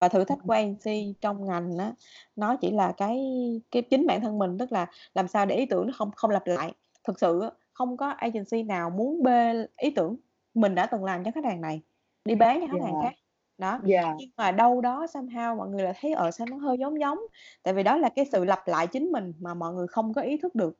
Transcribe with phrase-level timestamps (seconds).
[0.00, 1.92] Và thử thách của agency trong ngành á,
[2.36, 3.20] nó chỉ là cái
[3.70, 6.30] cái chính bản thân mình, tức là làm sao để ý tưởng nó không không
[6.30, 6.72] lặp lại.
[7.04, 7.40] Thực sự
[7.72, 10.16] không có agency nào muốn bê ý tưởng
[10.54, 11.80] mình đã từng làm cho khách hàng này,
[12.24, 13.04] đi bán cho khách hàng Yeah.
[13.04, 13.18] khác.
[13.58, 14.14] Đó, Yeah.
[14.18, 17.18] nhưng mà đâu đó somehow mọi người lại thấy, ờ, sao nó hơi giống giống,
[17.62, 20.22] tại vì đó là cái sự lặp lại chính mình mà mọi người không có
[20.22, 20.74] ý thức được.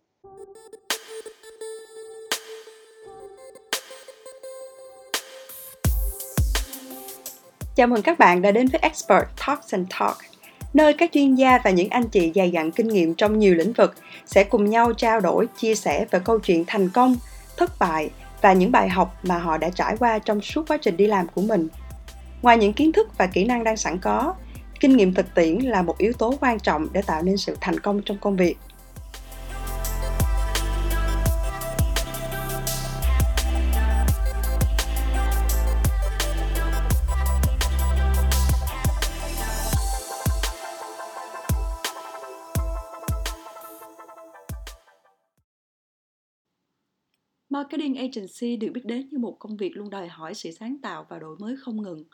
[7.75, 10.17] Chào mừng các bạn đã đến với Expert Talks and Talk,
[10.75, 13.73] nơi các chuyên gia và những anh chị dày dặn kinh nghiệm trong nhiều lĩnh
[13.73, 13.95] vực
[14.27, 17.17] sẽ cùng nhau trao đổi, chia sẻ về câu chuyện thành công,
[17.57, 18.11] thất bại
[18.41, 21.27] và những bài học mà họ đã trải qua trong suốt quá trình đi làm
[21.29, 21.69] của mình.
[22.43, 24.35] Ngoài những kiến thức và kỹ năng đang sẵn có,
[24.81, 27.81] kinh nghiệm thực tiễn là một yếu tố quan trọng để tạo nên sự thành
[27.81, 28.57] công trong công việc.
[47.61, 51.07] Marketing agency được biết đến như một công việc luôn đòi hỏi sự sáng tạo
[51.09, 52.05] và đổi mới không ngừng.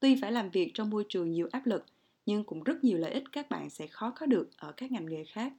[0.00, 1.84] Tuy phải làm việc trong môi trường nhiều áp lực,
[2.26, 5.06] nhưng cũng rất nhiều lợi ích các bạn sẽ khó có được ở các ngành
[5.06, 5.52] nghề khác.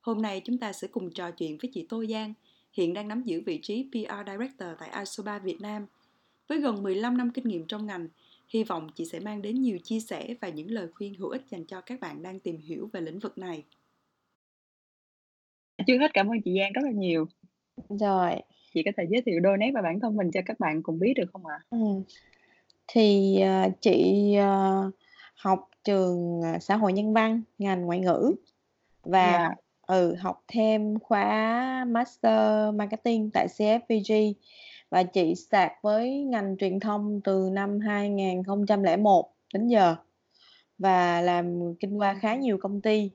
[0.00, 2.34] Hôm nay chúng ta sẽ cùng trò chuyện với chị Tô Giang,
[2.72, 5.86] hiện đang nắm giữ vị trí PR Director tại Asoba Việt Nam.
[6.48, 8.08] Với gần 15 năm kinh nghiệm trong ngành,
[8.48, 11.42] hy vọng chị sẽ mang đến nhiều chia sẻ và những lời khuyên hữu ích
[11.50, 13.64] dành cho các bạn đang tìm hiểu về lĩnh vực này.
[15.86, 17.26] Chưa hết cảm ơn chị Giang rất là nhiều.
[17.88, 18.32] Rồi.
[18.74, 20.98] Chị có thể giới thiệu đôi nét về bản thân mình cho các bạn cùng
[20.98, 21.58] biết được không ạ?
[21.70, 22.02] Ừm.
[22.88, 24.90] Thì, ờ, chị, ờ,
[25.34, 28.34] học trường, à, xã hội nhân văn, ngành ngoại ngữ
[29.02, 29.52] và Yeah.
[29.86, 34.32] ừ, học thêm khóa Master Marketing tại CFVG
[34.90, 39.96] và chị start với ngành truyền thông từ năm 2001 đến giờ
[40.78, 43.10] và làm kinh qua khá nhiều công ty.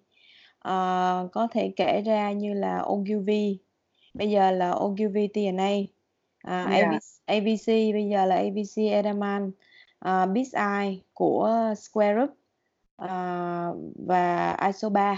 [0.60, 3.60] Ờ, có thể kể ra như là Ogilvy,
[4.14, 4.72] bây giờ là
[5.33, 5.70] T&A,
[6.43, 6.93] à, Yeah.
[6.93, 9.52] AVC AVC bây giờ là AVC Edelman,
[9.99, 12.30] ờ, BizEye của Square Group,
[12.95, 13.77] ờ,
[14.08, 15.17] và Isobar.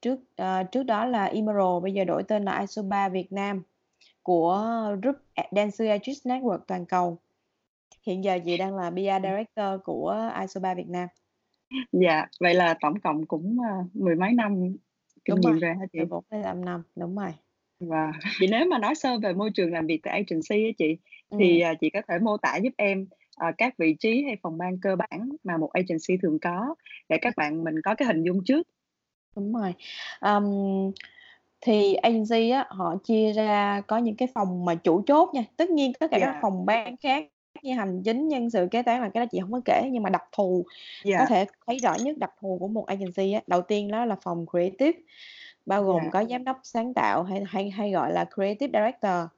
[0.00, 3.62] Trước, ờ, trước đó là Emerald, bây giờ đổi tên là Isobar Việt Nam
[4.22, 4.64] của
[5.02, 5.16] Group
[5.52, 7.18] Dentsu Aegis Network toàn cầu.
[8.06, 11.08] Hiện giờ chị đang là PR Director của Isobar Việt Nam.
[11.92, 14.76] Dạ, vậy là tổng cộng cũng, ờ, mười mấy năm
[15.24, 15.98] kinh nghiệm rồi, hả chị?
[15.98, 17.32] 14-15 năm, đúng rồi.
[17.80, 18.12] Wow!
[18.40, 20.96] Vậy nếu mà nói sơ về môi trường làm việc tại agency á chị,
[21.38, 21.60] thì, Ừm.
[21.60, 23.06] à, chị có thể mô tả giúp em,
[23.36, 26.74] ờ, các vị trí hay phòng ban cơ bản mà một agency thường có
[27.08, 28.68] để các bạn mình có cái hình dung trước?
[29.36, 29.74] Đúng rồi.
[30.20, 30.44] Ờm,
[31.60, 35.70] thì agency á, họ chia ra có những cái phòng mà chủ chốt nha, tất
[35.70, 36.42] nhiên tất cả các Yeah.
[36.42, 37.24] phòng ban khác
[37.62, 40.02] như hành chính, nhân sự, kế toán là cái đó chị hổng có kể, nhưng
[40.02, 40.66] mà đặc thù
[41.18, 41.28] có Yeah.
[41.28, 44.46] thể thấy rõ nhất đặc thù của một agency á, đầu tiên đó là phòng
[44.50, 44.92] creative,
[45.68, 46.10] bao gồm Yeah.
[46.10, 49.30] có giám đốc sáng tạo hay hay hay gọi là creative director.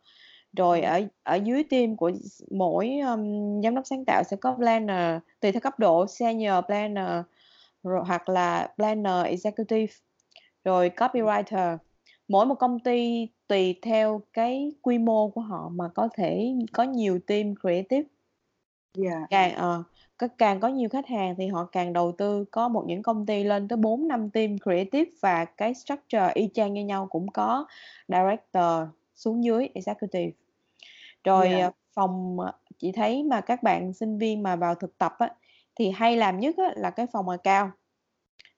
[0.57, 0.83] Rồi Ừm.
[0.83, 5.19] ở ở dưới team của s mỗi, ưm, giám đốc sáng tạo sẽ có planner,
[5.41, 7.23] tùy theo cấp độ senior planner,
[7.85, 9.93] rồi hoặc là planner executive,
[10.65, 11.79] rồi copywriter.
[12.29, 16.83] Mỗi một công ty tùy theo cái quy mô của họ mà có thể có
[16.85, 18.05] nhiều team creative.
[18.95, 19.31] Yeah.
[19.31, 19.83] Càng ờ,
[20.19, 23.27] có càng có nhiều khách hàng thì họ càng đầu tư, có một những công
[23.27, 27.67] ty lên tới 4-5 team creative và cái structure y chang như nhau, cũng có
[28.09, 28.65] director
[29.15, 30.31] xuống dưới executive.
[31.25, 31.61] Rồi, Yeah.
[31.61, 35.31] ờ, phòng, ờ, chị thấy mà các bạn sinh viên mà vào thực tập á,
[35.77, 37.71] thì hay làm nhất á là cái phòng account.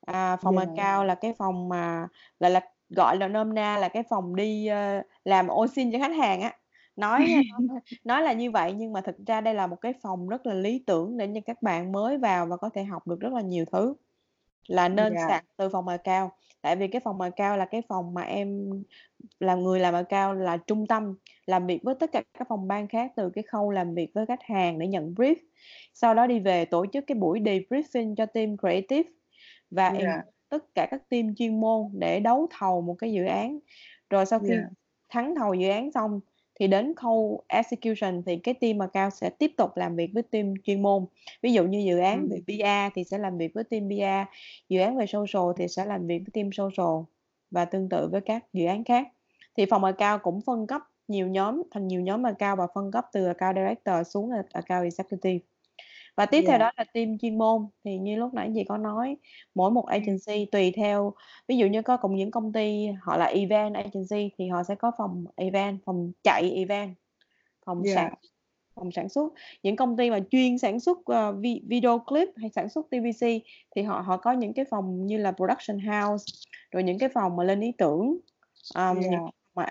[0.06, 0.68] À, phòng Yeah.
[0.76, 2.08] account là cái phòng mà,
[2.40, 2.60] gọi là,
[2.90, 6.42] gọi là nôm na là cái phòng đi, ơ, làm ô sin cho khách hàng
[6.42, 6.52] á.
[6.96, 7.26] Nói,
[8.04, 10.54] nói là như vậy nhưng mà thực ra đây là một cái phòng rất là
[10.54, 13.40] lý tưởng để cho các bạn mới vào và có thể học được rất là
[13.40, 13.94] nhiều thứ.
[14.68, 15.18] Là nên Yeah.
[15.18, 16.30] start từ phòng account,
[16.62, 18.68] tại vì cái phòng account là cái phòng mà em
[19.40, 21.14] là người làm account là trung tâm,
[21.46, 24.26] làm việc với tất cả các phòng ban khác từ cái khâu làm việc với
[24.26, 25.36] khách hàng để nhận brief,
[25.94, 29.10] sau đó đi về tổ chức cái buổi debriefing cho team creative
[29.70, 33.58] và involve tất cả các team chuyên môn để đấu thầu một cái dự án.
[34.10, 34.72] Rồi sau khi Yeah.
[35.10, 36.20] thắng thầu dự án xong
[36.60, 40.54] thì đến khâu execution thì cái team account sẽ tiếp tục làm việc với team
[40.64, 41.06] chuyên môn.
[41.42, 42.46] Ví dụ như dự án về Ừm.
[42.46, 44.26] PR thì sẽ làm việc với team PR,
[44.68, 47.02] dự án về social thì sẽ làm việc với team social
[47.50, 49.06] và tương tự với các dự án khác.
[49.56, 53.04] Thì phòng account cũng phân cấp nhiều nhóm, thành nhiều nhóm account và phân cấp
[53.12, 55.38] từ account director xuống là account executive.
[56.16, 59.16] Và tiếp theo đó là team chuyên môn, thì như lúc nãy chị có nói,
[59.54, 61.12] mỗi một agency tùy theo
[61.48, 64.74] ví dụ như có cùng những công ty họ là event agency thì họ sẽ
[64.74, 66.94] có phòng event, phòng chạy event,
[67.66, 68.14] phòng sản
[68.74, 69.32] phòng sản xuất.
[69.62, 71.36] Những công ty mà chuyên sản xuất uh,
[71.68, 73.26] video clip hay sản xuất TVC
[73.76, 76.24] thì họ họ có những cái phòng như là production house
[76.70, 78.18] rồi những cái phòng mà lên ý tưởng.
[78.74, 79.22] Um, yeah.
[79.54, 79.66] mà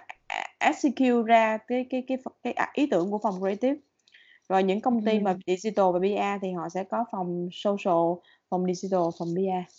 [0.59, 3.75] execute ra cái cái cái cái, cái ý tưởng của phòng creative
[4.51, 8.65] rồi những công ty mà digital và PR thì họ sẽ có phòng social phòng
[8.73, 9.75] digital phòng PR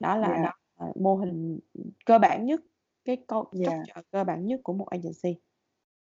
[0.00, 0.44] đó là yeah.
[0.44, 0.52] đó
[1.00, 1.58] mô hình
[2.06, 2.60] cơ bản nhất
[3.04, 4.04] cái câu yeah.
[4.10, 5.40] cơ bản nhất của một agency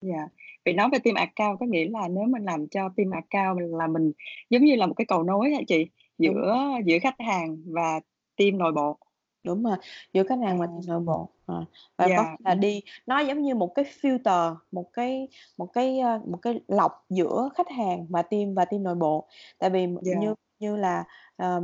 [0.03, 0.29] Dạ.
[0.65, 3.87] Vậy nói về team account có nghĩa là nếu mình làm cho team account là
[3.87, 4.13] mình
[4.51, 5.87] giống như là một cái cầu nối hả chị?
[6.19, 6.35] Đúng.
[6.35, 6.57] Giữa
[6.87, 8.01] giữa khách hàng và
[8.37, 8.99] team nội bộ.
[9.45, 9.77] Đúng rồi,
[10.13, 11.29] giữa khách hàng và team nội bộ.
[11.47, 11.55] À,
[11.99, 12.37] và có Dạ.
[12.45, 15.29] là đi nó giống như một cái filter, một cái
[15.59, 19.29] một cái, ơ, một cái lọc giữa khách hàng và team và team nội bộ.
[19.59, 20.15] Tại vì Dạ.
[20.15, 21.05] như như là,
[21.37, 21.63] ờm,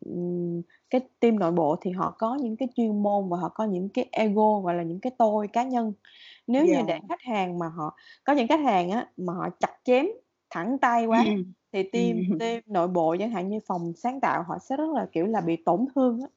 [0.00, 3.64] ừm, cái team nội bộ thì họ có những cái chuyên môn và họ có
[3.64, 5.92] những cái ego, gọi là, những cái tôi cá nhân.
[6.46, 6.88] Nếu như Dạ.
[6.88, 10.06] để khách hàng mà họ có những khách hàng á, mà họ chặt chém
[10.50, 11.52] thẳng tay quá Ừm.
[11.72, 12.38] thì team Ừm.
[12.38, 15.40] team nội bộ chẳng hạn như phòng sáng tạo họ sẽ rất là, kiểu là,
[15.40, 16.28] bị tổn thương á.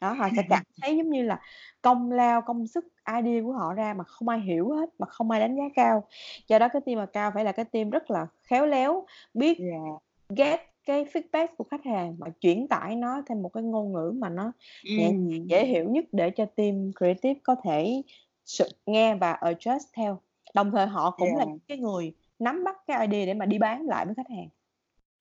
[0.00, 1.40] Đó, họ sẽ cảm thấy giống như là
[1.82, 2.84] công lao, công sức,
[3.18, 6.04] idea của họ ra mà không ai hiểu hết, mà không ai đánh giá cao.
[6.48, 9.78] Do đó cái team account phải là cái team rất là khéo léo, biết Dạ.
[10.36, 14.12] get cái feedback của khách hàng và chuyển tải nó theo một cái ngôn ngữ
[14.18, 14.52] mà nó
[14.84, 18.02] nhẹ nhàng, dễ hiểu nhất để cho team creative có thể
[18.86, 20.20] nghe và adjust theo.
[20.54, 21.52] Đồng thời họ cũng là Dạ.
[21.68, 24.48] cái người nắm bắt cái idea để mà đi bán lại với khách hàng.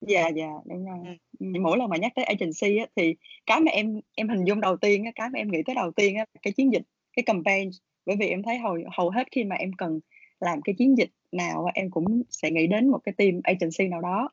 [0.08, 0.98] Dạ, dạ, đúng rồi.
[1.04, 1.18] Ừm.
[1.40, 3.16] Ừm, mỗi lần mà nhắc tới agency á, thì
[3.46, 5.92] cái mà em em hình dung đầu tiên á, cái mà em nghĩ tới đầu
[5.92, 6.82] tiên á, cái chiến dịch,
[7.16, 7.70] cái campaign.
[8.06, 10.00] Bởi vì em thấy hầu hầu hết khi mà em cần
[10.40, 13.88] làm cái chiến dịch nào á, em cũng sẽ nghĩ đến một cái team agency
[13.88, 14.30] nào đó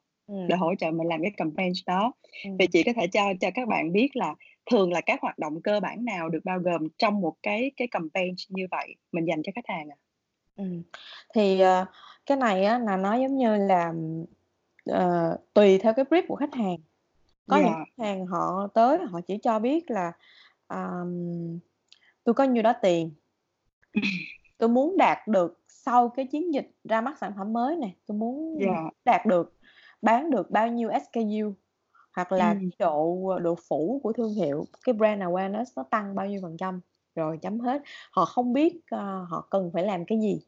[0.47, 0.61] để Ừm.
[0.61, 2.13] hỗ trợ mình làm cái campaign đó.
[2.45, 2.57] Ừm.
[2.59, 4.35] Vậy chị có thể cho cho các bạn biết là
[4.71, 7.89] thường là các hoạt động cơ bản nào được bao gồm trong một cái cái
[7.89, 9.97] campaign như vậy mình dành cho khách hàng ạ?
[10.57, 10.83] Ừm,
[11.35, 11.87] thì, ờ,
[12.27, 13.93] cái này á là nó giống như là,
[14.87, 16.77] ờ, tùy theo cái brief của khách hàng.
[17.49, 17.85] Có những Dạ.
[17.99, 20.13] khách hàng họ tới họ chỉ cho biết là,
[20.67, 21.21] ờm,
[22.25, 23.13] "Tui có nhiêu đó tiền."
[24.59, 28.19] "Tôi muốn đạt được sau cái chiến dịch ra mắt sản phẩm mới nè, tôi
[28.19, 28.91] muốn Dạ.
[29.05, 29.55] đạt được
[30.03, 31.55] bán được bao nhiêu SKU."
[32.17, 32.61] Hoặc là Ừm.
[32.71, 36.41] cái độ, ờ, độ phủ của thương hiệu, cái brand awareness nó tăng bao nhiêu
[36.43, 36.81] phần trăm,
[37.15, 37.83] rồi chấm hết.
[38.13, 40.41] Họ không biết, ơ, họ cần phải làm cái gì.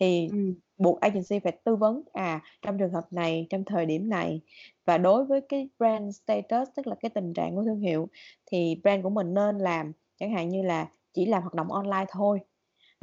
[0.00, 0.56] Thì Ừm.
[0.78, 4.40] buộc agency phải tư vấn, à, trong trường hợp này, trong thời điểm này
[4.86, 8.08] và đối với cái brand status, tức là cái tình trạng của thương hiệu
[8.46, 12.04] thì brand của mình nên làm, chẳng hạn như là chỉ làm hoạt động online
[12.10, 12.40] thôi,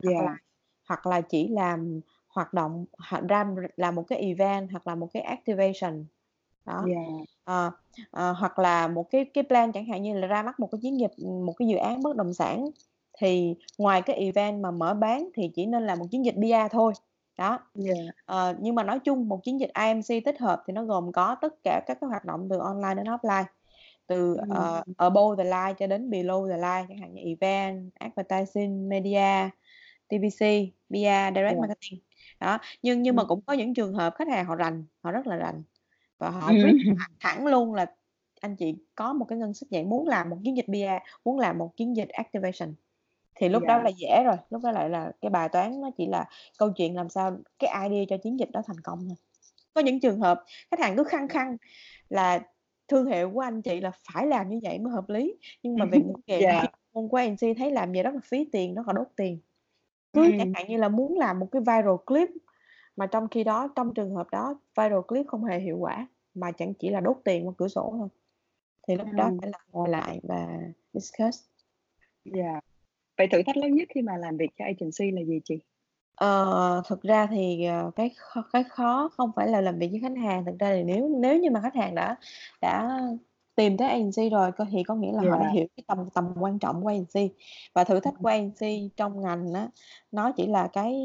[0.05, 0.31] hoặc là
[0.89, 2.85] hoặc là chỉ làm hoạt động
[3.29, 3.45] ra
[3.77, 6.05] làm một cái event hoặc là một cái activation.
[6.65, 6.89] Đó.
[6.89, 7.25] Dạ.
[7.45, 7.71] Ờ,
[8.11, 10.79] ờ, hoặc là một cái cái plan chẳng hạn như là ra mắt một cái
[10.83, 11.11] chiến dịch,
[11.45, 12.65] một cái dự án bất động sản
[13.19, 16.71] thì ngoài cái event mà mở bán thì chỉ nên là một chiến dịch PR
[16.71, 16.93] thôi.
[17.37, 17.59] Đó.
[17.75, 18.13] Dạ.
[18.25, 21.35] Ờ, nhưng mà nói chung một chiến dịch IMC tích hợp thì nó gồm có
[21.41, 23.43] tất cả các cái hoạt động từ online đến offline,
[24.07, 24.93] từ, ờ, Ừm.
[24.97, 29.49] above the line cho đến below the line, chẳng hạn như event, advertising, media,
[30.09, 30.39] TVC,
[30.89, 31.61] PR, direct Dạ.
[31.61, 31.99] marketing.
[32.39, 33.29] Đó, nhưng nhưng mà Ừm.
[33.29, 35.63] cũng có những trường hợp khách hàng họ rành, họ rất là rành
[36.19, 37.05] và họ brief Ừm.
[37.21, 37.85] thẳng thẳng luôn là
[38.41, 41.39] "Anh chị có một cái ngân sách vậy, muốn làm một chiến dịch PR, muốn
[41.39, 42.75] làm một chiến dịch activation."
[43.35, 43.83] Thì lúc đó Dạ.
[43.83, 46.25] là dễ rồi, lúc đó lại là cái bài toán nó chỉ là
[46.59, 49.15] câu chuyện làm sao cái idea cho chiến dịch đó thành công thôi.
[49.73, 51.57] Có những trường hợp khách hàng cứ khăng khăng
[52.09, 52.39] là
[52.87, 55.85] thương hiệu của anh chị là phải làm như vậy mới hợp lý, nhưng mà
[55.85, 55.99] về
[56.39, 56.61] Dạ.
[56.61, 59.39] chuyên môn của agency thấy làm vậy rất là phí tiền, rất là đốt tiền.
[60.13, 60.53] Cứ chẳng Ừm.
[60.53, 62.29] hạn như là muốn làm một cái viral clip
[62.97, 66.51] mà trong khi đó trong trường hợp đó viral clip không hề hiệu quả, mà
[66.53, 68.07] chẳng chỉ là đốt tiền qua cửa sổ thôi.
[68.87, 69.39] Thì lúc đó Ừm.
[69.41, 70.47] phải là ngồi lại và
[70.93, 71.45] discuss.
[72.25, 72.61] Dạ.
[73.23, 75.55] Vậy thử thách lớn nhất khi mà làm việc cho agency là gì chị?
[76.15, 78.11] Ờ, thực ra thì, ờ, cái
[78.53, 81.39] cái khó không phải là làm việc với khách hàng, thực ra thì nếu nếu
[81.39, 82.15] như mà khách hàng đã
[82.61, 82.99] đã
[83.55, 86.59] tìm tới agency rồi thì có nghĩa là họ đã hiểu cái tầm tầm quan
[86.59, 87.29] trọng của agency.
[87.75, 89.67] Và thử thách của agency trong ngành á,
[90.11, 90.95] nó chỉ là cái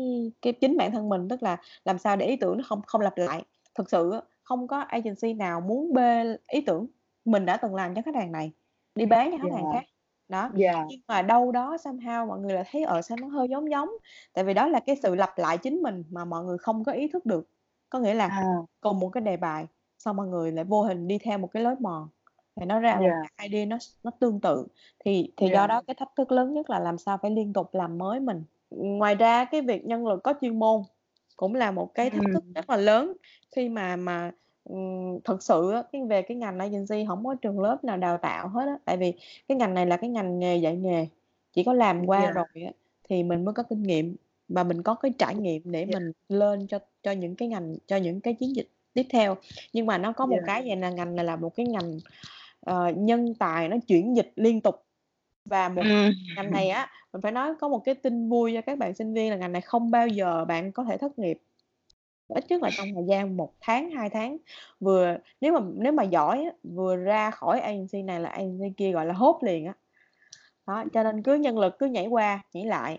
[0.42, 3.00] cái chính bản thân mình, tức là làm sao để ý tưởng nó không không
[3.00, 3.44] lặp lại.
[3.75, 6.87] Thực sự không có agency nào muốn bê ý tưởng
[7.25, 8.52] mình đã từng làm cho khách hàng này,
[8.94, 9.84] đi bán cho khách hàng khác.
[10.28, 10.85] Đó, Dạ.
[10.87, 13.88] nhưng mà đâu đó somehow mọi người lại thấy, ờ, sao nó hơi giống giống,
[14.32, 16.92] tại vì đó là cái sự lặp lại chính mình mà mọi người không có
[16.92, 17.49] ý thức được.
[17.90, 18.68] Có nghĩa là À.
[18.80, 19.66] cùng một cái đề bài,
[19.99, 22.08] xong mọi người lại vô hình đi theo một cái lối mòn,
[22.56, 23.23] thì nó ra một Dạ.
[23.38, 24.66] cái idea nó nó tương tự.
[25.04, 25.66] Thì thì do Dạ.
[25.66, 28.44] đó cái thách thức lớn nhất là làm sao phải liên tục làm mới mình.
[28.70, 30.82] Ngoài ra cái việc nhân lực có chuyên môn
[31.37, 33.12] cũng là một cái thách thức rất là lớn
[33.56, 34.32] khi mà mà,
[35.25, 38.48] thực sự á, cái về cái ngành agency hổng có trường lớp nào đào tạo
[38.48, 39.12] hết á, tại vì
[39.48, 41.06] cái ngành này là cái ngành nghề dạy nghề,
[41.52, 42.32] chỉ có làm qua Dạ.
[42.32, 42.72] rồi á
[43.08, 44.16] thì mình mới có kinh nghiệm.
[44.48, 45.90] và mình có cái trải nghiệm để Yeah.
[45.94, 49.37] mình lên cho cho những cái ngành cho những cái chiến dịch tiếp theo.
[49.72, 50.46] Nhưng mà nó có một Yeah.
[50.46, 51.98] cái vậy là ngành này là một cái ngành,
[52.60, 54.75] ờ, nhân tài nó chuyển dịch liên tục.
[55.44, 55.82] Và một
[56.37, 59.14] ngành này á, mình phải nói có một cái tin vui cho các bạn sinh
[59.14, 61.38] viên là ngành này không bao giờ bạn có thể thất nghiệp.
[62.28, 64.37] Ít nhất là trong thời gian một tháng, hai tháng,
[64.80, 68.92] vừa nếu mà nếu mà giỏi á, vừa ra khỏi agency này là agency kia,
[68.92, 69.75] gọi là, hốt liền á.
[70.66, 72.99] Đó, cho nên cứ nhân lực cứ nhảy qua, nhảy lại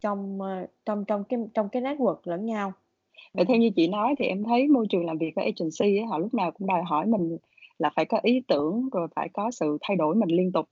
[0.00, 2.72] trong, ờ, trong trong cái trong cái network lẫn nhau.
[3.14, 3.20] Ừ.
[3.34, 6.06] Vậy theo như chị nói thì em thấy môi trường làm việc ở agency ấy,
[6.06, 7.36] họ lúc nào cũng đòi hỏi mình
[7.78, 10.66] là phải có ý tưởng, rồi phải có sự thay đổi mình liên tục.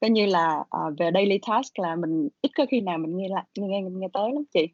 [0.00, 3.28] Coi như là, uh, về daily task là mình ít có khi nào mình nghe
[3.28, 4.68] lại nghe nghe tới lắm chị.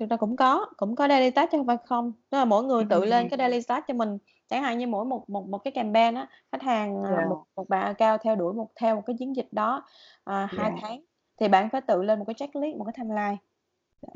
[0.00, 2.12] Thực ra cũng có, cũng có daily task chứ phải không.
[2.30, 4.18] Tức là mỗi người tự lên cái daily task cho mình.
[4.48, 7.28] Chẳng hạn như mỗi một một một cái campaign á, khách hàng, à, Yeah.
[7.28, 9.84] một một bạn account theo đuổi một theo một cái chiến dịch đó,
[10.24, 10.80] à, 2 Yeah.
[10.80, 11.04] tháng,
[11.40, 13.36] thì bạn phải tự lên một cái checklist, một cái timeline.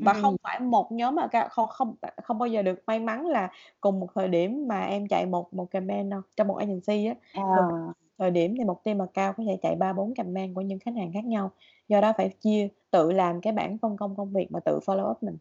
[0.03, 0.39] Và không Ừm.
[0.43, 3.51] phải một nhóm account không không bạn không bao giờ được may mắn là
[3.81, 6.21] cùng một thời điểm mà em chạy một một campaign đâu.
[6.37, 7.15] Trong một agency á,
[7.55, 7.93] thường À.
[8.19, 10.95] thời điểm thì một team account có thể chạy 3, 4 campaign của những khách
[10.97, 11.51] hàng khác nhau.
[11.89, 15.11] Do đó phải chia tự làm cái bảng phân công công việc và tự follow
[15.11, 15.37] up mình.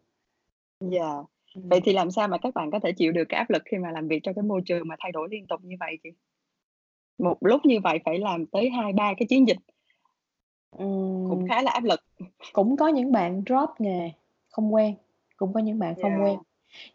[0.93, 1.25] Yeah.
[1.55, 1.83] Vậy Ừm.
[1.85, 3.91] thì làm sao mà các bạn có thể chịu được cái áp lực khi mà
[3.91, 6.11] làm việc trong cái môi trường mà thay đổi liên tục như vậy chị?
[7.19, 9.59] Một lúc như vậy phải làm tới 2, 3 cái chiến dịch.
[10.71, 11.49] Cũng Ừm.
[11.49, 12.01] khá là áp lực.
[12.53, 14.11] Cũng có những bạn drop nghề,
[14.49, 14.95] không quen,
[15.37, 16.35] cũng có những bạn không quen.
[16.35, 16.47] Yeah.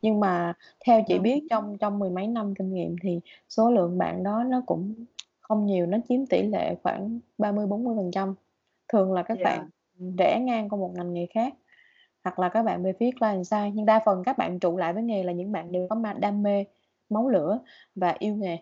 [0.01, 0.53] Nhưng mà
[0.86, 3.19] theo chị biết trong trong mười mấy năm kinh nghiệm thì
[3.50, 4.93] số lượng bạn đó nó cũng
[5.39, 8.36] không nhiều, nó chiếm tỷ lệ khoảng 30-40%.
[8.88, 9.69] Thường là các bạn, Yeah.
[10.00, 11.53] ừm, rẽ ngang qua một ngành nghề khác,
[12.24, 14.94] hoặc là các bạn về phía client side, nhưng đa phần các bạn trụ lại
[14.94, 16.66] với nghề là những bạn đều có ma đam mê,
[17.10, 17.60] máu lửa
[17.96, 18.58] và yêu nghề.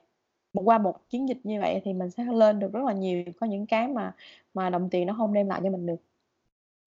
[0.53, 3.23] Mà qua một chiến dịch như vậy thì mình sẽ lên được rất là nhiều,
[3.39, 4.15] có những cái mà
[4.53, 6.01] mà đồng tiền nó hông đem lại cho mình được.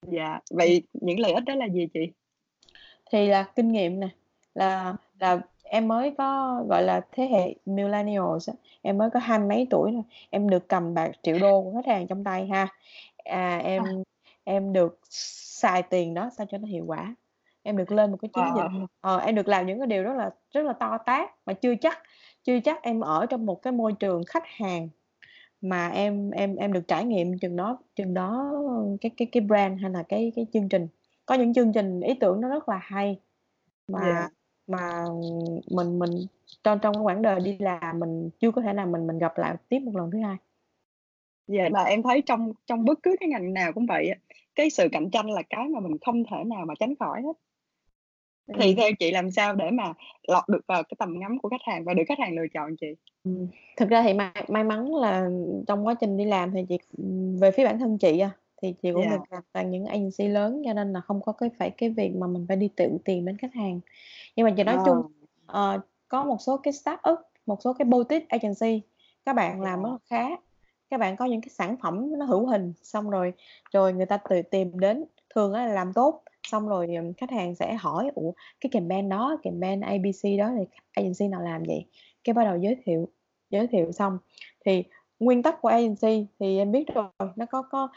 [0.07, 2.13] Dạ, vậy những lợi ích đó là gì chị?
[3.11, 4.09] Thì là kinh nghiệm nè,
[4.55, 8.51] là là em mới có, gọi là, thế hệ millennials
[8.83, 11.87] em mới có hai mấy tuổi thôi, em được cầm bạc triệu đô của khách
[11.87, 12.69] hàng trong tay ha.
[13.17, 13.59] À, À.
[13.59, 13.83] em
[14.51, 14.99] em được
[15.61, 17.15] xài tiền đó sao cho nó hiệu quả.
[17.63, 18.87] Em được lên một cái chiến dịch, Wow.
[19.01, 21.75] ờ, em được làm những cái điều rất là rất là to tát, mà chưa
[21.81, 21.99] chắc
[22.45, 24.89] chưa chắc em ở trong một cái môi trường khách hàng
[25.61, 28.53] mà em em em được trải nghiệm chừng đó chừng đó
[29.01, 30.89] cái cái cái brand hay là cái cái chương trình.
[31.27, 33.21] Có những chương trình ý tưởng nó rất là hay,
[33.89, 34.33] mà Yeah.
[34.67, 35.05] mà
[35.71, 36.11] mình mình
[36.65, 39.39] trong trong cái quãng đời đi làm mình chưa có thể nào mình mình gặp
[39.39, 40.37] lại tiếp một lần thứ hai.
[41.53, 44.17] Yeah, mà em thấy trong trong bất cứ cái ngành nào cũng vậy á,
[44.55, 47.33] cái sự cạnh tranh là cái mà mình không thể nào mà tránh khỏi hết.
[48.59, 48.77] Thì Ừm.
[48.77, 49.93] theo chị làm sao để mà
[50.29, 52.77] lọt được vào cái tầm ngắm của khách hàng và được khách hàng lựa chọn
[52.81, 52.87] chị?
[53.25, 55.29] Ừm, thực ra thì may may mắn là
[55.67, 56.79] trong quá trình đi làm thì chị
[57.41, 58.31] về phía bản thân chị à,
[58.63, 59.21] thì chị cũng Yeah.
[59.21, 62.11] được gặp toàn những agency lớn cho nên là không có cái phải cái việc
[62.17, 63.81] mà mình phải đi tự tìm đến khách hàng.
[64.37, 65.03] Nhưng mà chị nói chung,
[65.47, 65.73] Ờ.
[65.73, 68.83] ờ, có một số cái startup, một số cái boutique agency,
[69.25, 69.93] các bạn làm rất Yeah.
[69.93, 70.37] là khá.
[70.91, 73.33] Các bạn có những cái sản phẩm nó hữu hình, xong rồi
[73.73, 75.05] rồi người ta tự tìm đến,
[75.35, 79.81] thường là làm tốt, xong rồi, khách hàng sẽ hỏi: "Ủa, cái campaign đó, campaign
[79.81, 81.87] ABC đó thì agency nào làm vậy?"
[82.25, 83.09] Cái bắt đầu giới thiệu,
[83.51, 84.19] giới thiệu xong
[84.67, 84.85] thì
[85.19, 87.05] nguyên tắc của agency thì em biết rồi,
[87.37, 87.89] nó có có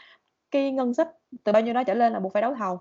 [0.50, 1.08] cái ngân sách
[1.44, 2.78] từ bao nhiêu đó trở lên là buộc phải đấu thầu.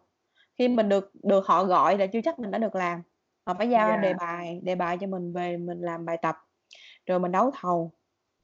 [0.59, 3.01] Khi mình được được họ gọi là chưa chắc mình đã được làm,
[3.47, 4.19] họ phải giao đề Yeah.
[4.19, 6.35] bài đề bài cho mình về mình làm bài tập,
[7.07, 7.91] rồi mình đấu thầu.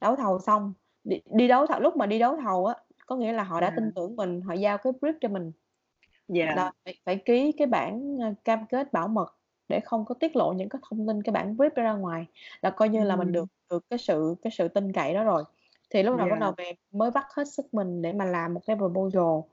[0.02, 0.74] Đấu thầu xong,
[1.04, 2.74] đi đi đấu thầu lúc mà đi đấu thầu á,
[3.06, 3.94] có nghĩa là họ đã tin Yeah.
[3.94, 5.52] tưởng mình, họ giao cái brief cho mình.
[6.34, 6.56] Yeah.
[6.56, 9.36] Là phải phải ký cái bản, cam kết bảo mật
[9.68, 12.26] để không có tiết lộ những cái thông tin cái bản brief ra ngoài,
[12.62, 15.44] là coi như là mình được được cái sự cái sự tin cậy đó rồi.
[15.90, 16.58] Thì lúc nào bắt đầu Yeah.
[16.58, 19.50] về mới vắt hết sức mình để mà làm một cái proposal,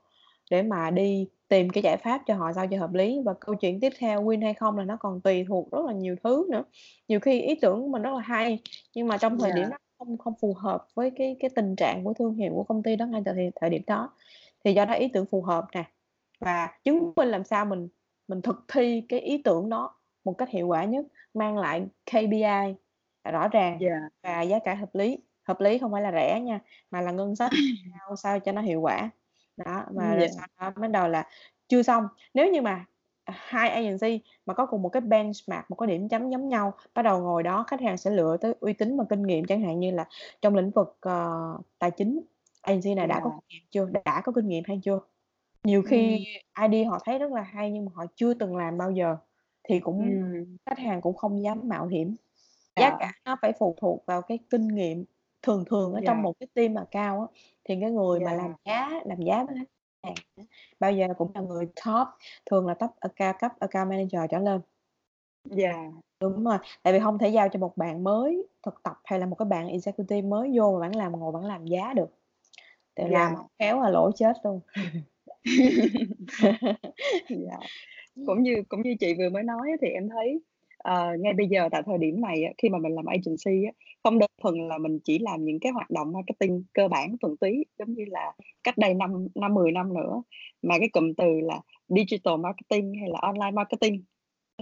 [0.50, 3.20] để mà đi tìm cái giải pháp cho họ sao cho hợp lý.
[3.24, 5.92] Và câu chuyện tiếp theo win hay không là nó còn tùy thuộc rất là
[5.92, 6.62] nhiều thứ nữa.
[7.08, 8.58] Nhiều khi ý tưởng của mình rất là hay,
[8.94, 9.70] nhưng mà trong thời điểm Yeah.
[9.70, 12.82] đó không không phù hợp với cái cái tình trạng của thương hiệu của công
[12.82, 14.10] ty đó ngay tại thời thời điểm đó.
[14.64, 15.84] Thì do đó ý tưởng phù hợp nè,
[16.40, 17.88] và chứng minh làm sao mình
[18.28, 22.74] mình thực thi cái ý tưởng đó một cách hiệu quả nhất, mang lại KPI
[23.32, 24.12] rõ ràng Yeah.
[24.22, 25.18] và giá cả hợp lý.
[25.48, 27.50] Hợp lý không phải là rẻ nha, mà là ngân sách
[27.92, 29.10] sao sao cho nó hiệu quả.
[29.56, 30.30] Đó, và Yeah.
[30.38, 31.28] sau đó bắt đầu là
[31.68, 32.84] chưa xong, nếu như mà,
[33.28, 37.02] hai agency mà có cùng một cái benchmark, một cái điểm chấm giống nhau, bắt
[37.02, 39.80] đầu ngồi đó khách hàng sẽ lựa tới uy tín và kinh nghiệm, chẳng hạn
[39.80, 40.06] như là
[40.42, 41.32] trong lĩnh vực, ờ,
[41.78, 42.20] tài chính,
[42.62, 43.40] agency này đã có Yeah.
[43.40, 45.00] kinh nghiệm chưa, đã có kinh nghiệm hay chưa.
[45.64, 46.24] Nhiều khi Ừm.
[46.62, 49.16] idea họ thấy rất là hay nhưng mà họ chưa từng làm bao giờ,
[49.64, 50.58] thì cũng Ừm.
[50.66, 52.16] khách hàng cũng không dám mạo hiểm.
[52.76, 53.00] Giá Yeah.
[53.00, 55.04] cả nó phải phụ thuộc vào cái kinh nghiệm.
[55.42, 56.24] Thường thường ở trong Yeah.
[56.24, 58.58] một cái team account á, thì cái người mà làm Yeah.
[58.66, 59.70] giá làm giá với khách
[60.02, 60.14] hàng
[60.80, 62.08] bao giờ cũng là người top,
[62.50, 64.60] thường là top account cấp account manager trở lên.
[65.58, 65.76] Yeah.
[66.20, 69.26] Đúng rồi, tại vì hông thể giao cho một bạn mới thực tập hay là
[69.26, 72.10] một cái bạn executive mới vô mà bạn làm ngồi bạn làm giá được.
[72.94, 73.46] Tại làm Yeah.
[73.58, 74.60] khéo là lỗ chết luôn.
[77.28, 77.58] Dạ.
[78.26, 80.40] Cũng như cũng như chị vừa mới nói thì em thấy,
[80.78, 83.72] ờ, ngay bây giờ tại thời điểm này á, khi mà mình làm agency á,
[84.04, 87.36] không đơn thuần là mình chỉ làm những cái hoạt động marketing cơ bản thuần
[87.36, 88.32] túy, giống như là
[88.64, 90.22] cách đây năm năm 10 năm nữa,
[90.62, 94.04] mà cái cụm từ là digital marketing hay là online marketing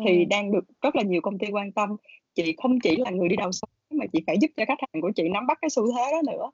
[0.07, 0.29] thì Ừm.
[0.31, 1.97] đang được rất là nhiều công ty quan tâm.
[2.35, 5.03] Chị không chỉ là người đi đầu sóng mà chị phải giúp cho khách hàng
[5.03, 6.51] của chị nắm bắt cái xu thế đó nữa.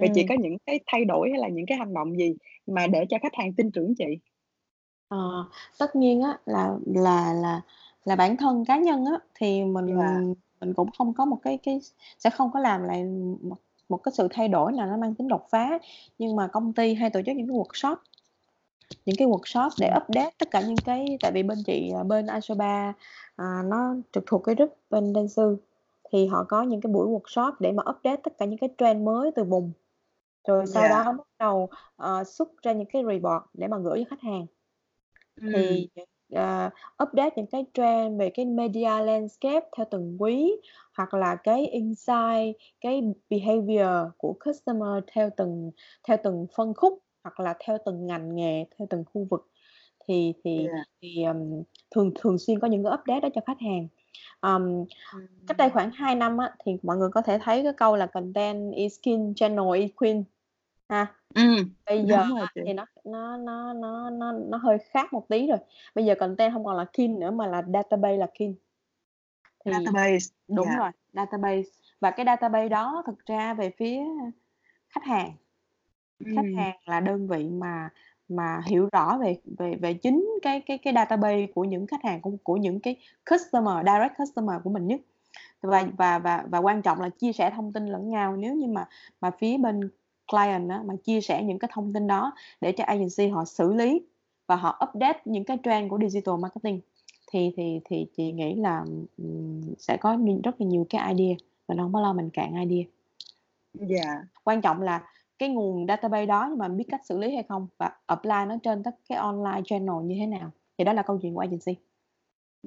[0.00, 0.28] Vậy chị Ừm.
[0.28, 2.34] có những cái thay đổi hay là những cái hành động gì
[2.66, 4.06] mà để cho khách hàng tin tưởng chị?
[5.08, 5.44] Ờ,
[5.78, 7.60] tất nhiên á là là là
[8.04, 10.24] là bản thân cá nhân á, thì Yeah.
[10.24, 11.80] mình mình cũng không có một cái cái
[12.18, 13.04] sẽ không có làm lại
[13.42, 13.56] một
[13.88, 15.78] một cái sự thay đổi nào nó mang tính đột phá.
[16.18, 17.96] Nhưng mà công ty hay tổ chức những cái workshop
[19.06, 20.02] những cái workshop để Ừm.
[20.02, 22.92] update tất cả những cái tại vì bên chị, à, bên Asoba,
[23.36, 25.56] à, nó trực thuộc cái group bên Dentsu,
[26.12, 29.02] thì họ có những cái buổi workshop để mà update tất cả những cái trend
[29.02, 29.72] mới từ vùng.
[30.48, 31.06] Rồi sau Yeah.
[31.06, 34.46] đó bắt đầu, ờ, xuất ra những cái report để mà gửi cho khách hàng.
[35.40, 35.52] Ừm.
[35.54, 35.88] Thì,
[36.34, 36.70] ờ,
[37.04, 40.52] update những cái trend về cái media landscape theo từng quý,
[40.96, 45.70] hoặc là cái insight, cái behavior của customer theo từng
[46.08, 49.48] theo từng phân khúc, hoặc là theo từng ngành nghề, theo từng khu vực.
[50.08, 50.84] Thì thì Yeah.
[51.02, 51.62] thì, ừm,
[51.94, 53.88] thường thường xuyên có những cái update đó cho khách hàng.
[54.40, 54.84] Ờm,
[55.46, 58.06] cách đây khoảng 2 năm á, thì mọi người có thể thấy cái câu là
[58.06, 60.24] "Content is king, channel is queen"
[60.88, 61.14] ha.
[61.34, 62.60] Ừm, Bây giờ rồi chị.
[62.66, 65.58] thì nó nó nó nó nó nó hơi khác một tí rồi.
[65.94, 68.54] Bây giờ content hông còn là king nữa mà là database là king.
[69.64, 70.76] Thì Database, đúng yeah.
[70.76, 71.62] rồi, database.
[72.00, 74.00] Và cái database đó thực ra về phía
[74.90, 75.32] khách hàng
[76.36, 76.56] khách Ừm.
[76.56, 77.88] hàng là đơn vị mà
[78.28, 82.20] mà hiểu rõ về về về chính cái cái cái database của những khách hàng
[82.22, 82.96] của của những cái
[83.30, 85.00] customer, direct customer của mình nhất.
[85.62, 88.36] Và và và và quan trọng là chia sẻ thông tin lẫn nhau.
[88.36, 88.88] Nếu như mà
[89.20, 89.80] mà phía bên
[90.32, 93.72] client á, mà chia sẻ những cái thông tin đó để cho agency họ xử
[93.74, 94.02] lý
[94.46, 96.80] và họ update những cái trend của digital marketing
[97.32, 98.84] thì thì thì chị nghĩ là,
[99.18, 101.36] ừm, sẽ có rất là nhiều cái idea,
[101.68, 102.84] mình hông có lo mình cạn idea.
[103.88, 104.24] Yeah.
[104.44, 105.02] Quan trọng là
[105.38, 108.56] cái nguồn database đó nhưng mà biết cách xử lý hay không và apply nó
[108.62, 111.76] trên tất cái online channel như thế nào, thì đó là câu chuyện của agency.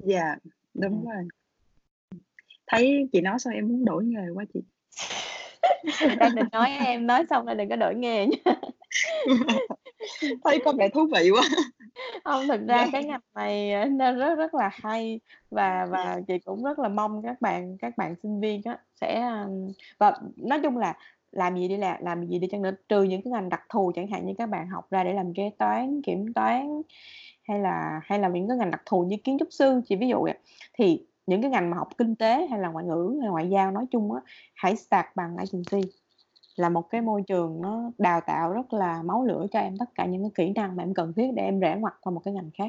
[0.08, 0.38] Yeah,
[0.74, 1.04] đúng Ừm.
[1.04, 1.28] rồi.
[2.66, 4.60] Thấy chị nói xong em muốn đổi nghề quá chị.
[6.18, 8.54] Đang định nói em nói xong rồi đừng có đổi nghề nha.
[10.44, 11.42] Thấy có vẻ thú vị quá.
[12.24, 16.38] Hông, thực ra cái ngành này, à, nó rất rất là hay và và chị
[16.38, 19.32] cũng rất là mong các bạn các bạn sinh viên á sẽ,
[19.98, 20.96] và nói chung là
[21.32, 23.92] làm gì đi làm làm gì đi chăng nữa, trừ những cái ngành đặc thù
[23.94, 26.82] chẳng hạn như các bạn học ra để làm kế toán, kiểm toán
[27.48, 30.08] hay là hay là những cái ngành đặc thù như kiến trúc sư, chị ví
[30.08, 30.38] dụ vậy.
[30.78, 33.70] Thì những cái ngành mà học kinh tế hay là ngoại ngữ hay ngoại giao
[33.70, 34.20] nói chung á,
[34.54, 35.90] hãy start bằng agency,
[36.56, 39.94] là một cái môi trường nó đào tạo rất là máu lửa cho em tất
[39.94, 42.20] cả những cái kỹ năng mà em cần thiết để em rẽ ngoặt qua một
[42.24, 42.68] cái ngành khác.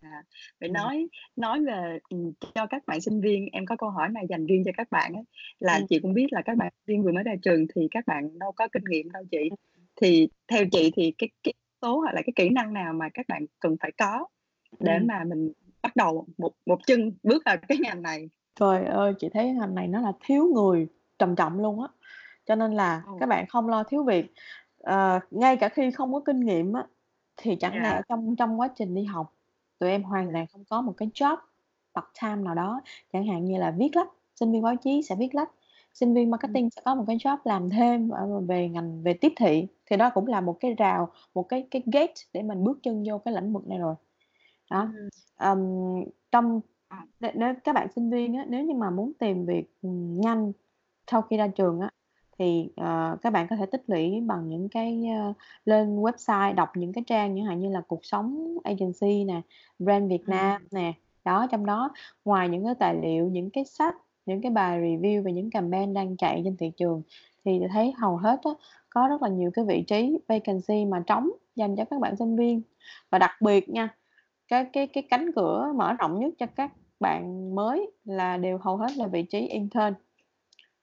[0.00, 0.22] À,
[0.60, 0.72] vậy Ừm.
[0.74, 1.98] nói nói về,
[2.54, 5.14] cho các bạn sinh viên, em có câu hỏi này dành riêng cho các bạn
[5.14, 5.20] á,
[5.58, 5.86] là Ừm.
[5.86, 8.38] chị cũng biết là các bạn sinh viên vừa mới ra trường thì các bạn
[8.38, 9.50] đâu có kinh nghiệm đâu chị.
[10.00, 13.26] Thì theo chị thì cái cái số hoặc là cái kỹ năng nào mà các
[13.28, 14.26] bạn cần phải có
[14.80, 15.06] để Ừm.
[15.06, 15.52] mà mình
[15.86, 18.30] bắt đầu một một chân bước vào cái ngành này?
[18.60, 20.86] Trời ơi, chị thấy ngành này nó là thiếu người
[21.18, 21.88] trầm trọng luôn á,
[22.46, 23.12] cho nên là Ồ.
[23.16, 24.32] các bạn không lo thiếu việc.
[24.78, 26.86] Ờ, ngay cả khi không có kinh nghiệm á,
[27.36, 28.06] thì chẳng lẽ Yeah.
[28.08, 29.34] trong trong quá trình đi học,
[29.78, 31.36] tụi em hoàn toàn không có một cái job
[31.94, 32.80] part-time nào đó,
[33.12, 34.08] chẳng hạn như là viết lách,
[34.40, 35.50] sinh viên báo chí sẽ viết lách,
[35.94, 36.56] sinh viên Ừm.
[36.56, 38.10] marketing sẽ có một cái job làm thêm
[38.48, 41.82] về ngành về tiếp thị, thì đó cũng là một cái rào, một cái cái
[41.92, 43.94] gate để mình bước chân vô cái lĩnh vực này rồi.
[44.70, 45.08] Đó, Ừm.
[46.32, 47.06] trong À.
[47.34, 50.52] nếu các bạn sinh viên á, nếu như mà muốn tìm việc, ừm, nhanh
[51.10, 51.90] sau khi ra trường á,
[52.38, 55.32] thì, ờ, các bạn có thể tích lũy bằng những cái, ơ
[55.64, 59.40] lên website đọc những cái trang chẳng hạn như là Cuộc Sống Agency nè,
[59.78, 60.68] Brand Việt Nam Ừm.
[60.72, 60.92] nè.
[61.24, 61.90] Đó, trong đó
[62.24, 65.94] ngoài những cái tài liệu, những cái sách, những cái bài review về những campaign
[65.94, 67.02] đang chạy trên thị trường,
[67.44, 68.50] thì thấy hầu hết á,
[68.90, 72.36] có rất là nhiều cái vị trí vacancy mà trống dành cho các bạn sinh
[72.36, 72.62] viên.
[73.10, 73.88] Và đặc biệt nha,
[74.48, 78.76] cái cái cái cánh cửa mở rộng nhất cho các bạn mới là đều hầu
[78.76, 79.94] hết là vị trí intern,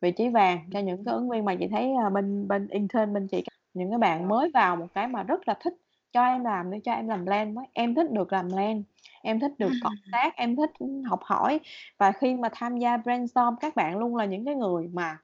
[0.01, 3.13] vị trí vàng cho những cái ứng viên mà chị thấy, a, bên bên intern
[3.13, 5.73] bên chị, những cái bạn mới vào một cái mà rất là thích:
[6.13, 8.83] "Cho em làm đi, cho em làm plan với, em thích được làm plan,
[9.23, 10.71] em thích được cộng tác, em thích,
[11.05, 11.59] học hỏi."
[11.97, 15.17] Và khi mà tham gia brainstorm, các bạn luôn là những cái người mà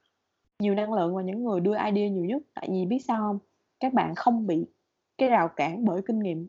[0.59, 2.41] nhiều năng lượng và những người đưa idea nhiều nhất.
[2.53, 3.39] Tại vì biết sao hông?
[3.79, 4.65] Các bạn không bị
[5.17, 6.47] cái rào cản bởi kinh nghiệm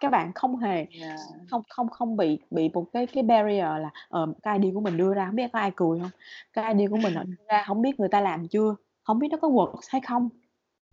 [0.00, 1.18] các bạn không hề Yeah.
[1.50, 4.96] không không không bị bị một cái cái barrier là ờ cái idea của mình
[4.96, 6.10] đưa ra không biết có ai cười không
[6.52, 9.36] cái idea của mình đưa ra không biết người ta làm chưa không biết nó
[9.36, 10.28] có work hay không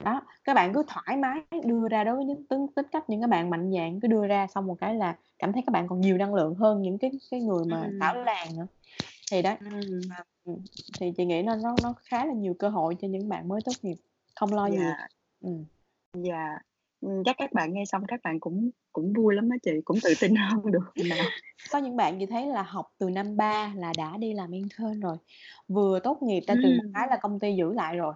[0.03, 3.21] đó các bạn cứ thoải mái đưa ra đối với những tính tính cách những
[3.21, 5.87] cái bạn mạnh dạn cứ đưa ra xong một cái là cảm thấy các bạn
[5.87, 8.67] còn nhiều năng lượng hơn những cái cái người mà thảo làng nữa
[9.31, 10.09] thì đó Ừm.
[10.45, 10.53] ừ,
[10.99, 13.61] thì chị nghĩ nó nó nó khá là nhiều cơ hội cho những bạn mới
[13.65, 13.95] tốt nghiệp
[14.35, 15.11] không lo gì Yeah.
[15.41, 15.49] ừ.
[16.23, 16.61] Yeah.
[17.25, 20.15] Chắc các bạn nghe xong các bạn cũng cũng vui lắm á chị, cũng tự
[20.19, 21.27] tin hơn được nào.
[21.71, 24.99] có những bạn chị thấy là học từ năm 3 là đã đi làm intern
[24.99, 25.17] rồi
[25.67, 28.13] vừa tốt nghiệp ra trường một cái là công ty giữ lại rồi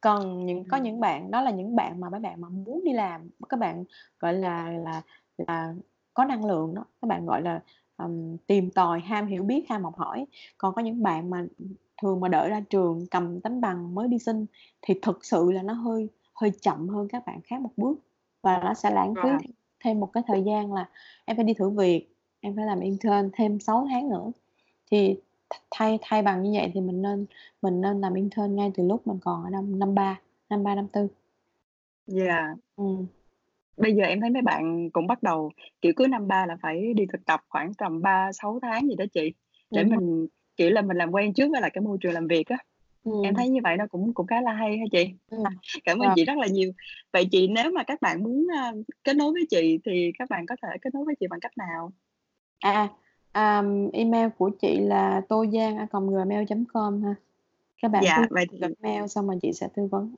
[0.00, 2.92] còn những có những bạn đó là những bạn mà mấy bạn mà muốn đi
[2.92, 3.84] làm các bạn
[4.20, 5.02] gọi là là
[5.38, 5.74] là
[6.14, 7.62] có năng lượng đó các bạn gọi là
[7.96, 10.26] ừm, tìm tòi ham hiểu biết ham học hỏi
[10.58, 11.46] còn có những bạn mà
[12.02, 14.46] thường mà đợi ra trường cầm tấm bằng mới đi xin
[14.82, 17.98] thì thực sự là nó hơi hơi chậm hơn các bạn khác một bước
[18.42, 19.40] và nó sẽ lãng phí Wow.
[19.80, 20.88] Thêm, một cái thời gian là
[21.24, 22.08] em phải đi thử việc
[22.40, 24.32] em phải làm intern thêm 6 tháng nữa
[24.90, 25.14] thì
[25.50, 27.26] th- thay thay bằng như vậy thì mình nên
[27.62, 30.74] mình nên làm intern ngay từ lúc mình còn ở năm năm ba năm ba
[30.74, 31.08] năm tư
[32.06, 32.54] Yeah.
[32.76, 33.06] ừ.
[33.76, 36.94] Bây giờ em thấy mấy bạn cũng bắt đầu, kiểu, cứ năm 3 là phải
[36.94, 39.32] đi thực tập khoảng tầm 3, 6 tháng gì đó chị,
[39.72, 42.12] để đúng rồi mình, kiểu là, mình làm quen trước với lại cái môi trường
[42.12, 42.56] làm việc á.
[43.04, 43.10] Ừ.
[43.24, 45.12] Em thấy như vậy nó cũng cũng khá là hay ha chị.
[45.30, 45.38] Ừ.
[45.84, 46.14] Cảm ơn Rồi.
[46.16, 46.72] chị rất là nhiều.
[47.12, 48.72] Vậy chị nếu mà các bạn muốn, a,
[49.04, 51.52] kết nối với chị thì các bạn có thể kết nối với chị bằng cách
[51.58, 51.92] nào?
[52.60, 52.88] à
[53.34, 57.14] um, email của chị là tô giang a gmail com ha
[57.82, 60.14] các bạn Dạ, cứ vậy thì gửi mail xong rồi chị sẽ tư vấn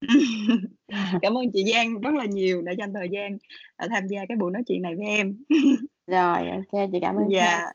[1.22, 3.38] cảm ơn chị Giang rất là nhiều đã dành thời gian,
[3.76, 5.36] à, tham gia cái buổi nói chuyện này với em.
[6.06, 7.72] rồi ok chị cảm ơn Dạ.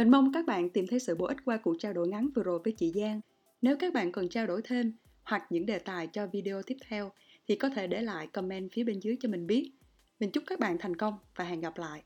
[0.00, 2.42] Mình mong các bạn tìm thấy sự bổ ích qua cuộc trao đổi ngắn vừa
[2.42, 3.20] rồi với chị Giang.
[3.62, 7.12] Nếu các bạn cần trao đổi thêm hoặc những đề tài cho video tiếp theo
[7.48, 9.72] thì có thể để lại comment phía bên dưới cho mình biết.
[10.20, 12.02] Mình chúc các bạn thành công và hẹn gặp lại.